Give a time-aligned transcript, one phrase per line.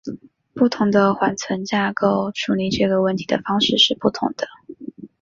[0.55, 4.47] 不同的缓存架构处理这个问题的方式是不同的。